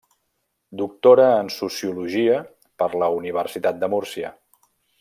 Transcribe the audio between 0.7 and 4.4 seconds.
Doctora de sociologia per la Universitat de Múrcia.